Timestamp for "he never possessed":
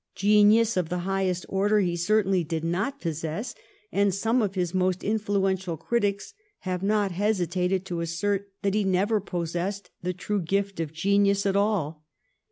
8.73-9.91